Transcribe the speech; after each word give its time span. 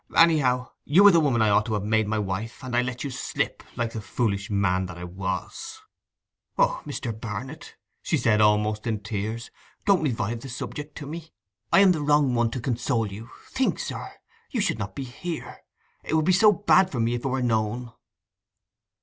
Anyhow 0.17 0.71
you 0.83 1.03
were 1.03 1.11
the 1.11 1.19
woman 1.19 1.43
I 1.43 1.51
ought 1.51 1.67
to 1.67 1.75
have 1.75 1.83
made 1.83 2.07
my 2.07 2.17
wife—and 2.17 2.75
I 2.75 2.81
let 2.81 3.03
you 3.03 3.11
slip, 3.11 3.61
like 3.75 3.93
the 3.93 4.01
foolish 4.01 4.49
man 4.49 4.87
that 4.87 4.97
I 4.97 5.03
was!' 5.03 5.79
'O, 6.57 6.81
Mr. 6.87 7.13
Barnet,' 7.13 7.75
she 8.01 8.17
said, 8.17 8.41
almost 8.41 8.87
in 8.87 9.01
tears, 9.03 9.51
'don't 9.85 10.01
revive 10.01 10.39
the 10.39 10.49
subject 10.49 10.95
to 10.97 11.05
me; 11.05 11.29
I 11.71 11.81
am 11.81 11.91
the 11.91 12.01
wrong 12.01 12.33
one 12.33 12.49
to 12.49 12.59
console 12.59 13.11
you—think, 13.13 13.77
sir,—you 13.77 14.59
should 14.59 14.79
not 14.79 14.95
be 14.95 15.03
here—it 15.03 16.15
would 16.15 16.25
be 16.25 16.31
so 16.33 16.51
bad 16.51 16.91
for 16.91 16.99
me 16.99 17.13
if 17.13 17.23
it 17.23 17.29
were 17.29 17.43
known! 17.43 17.93